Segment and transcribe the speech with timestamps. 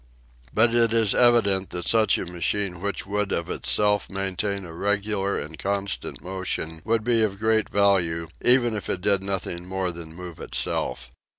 [0.51, 5.59] But it is evident that a machine which would of itself maintain a regular and
[5.59, 10.39] constant motion would be of great value, even if it did nothing more than move
[10.39, 11.11] itself.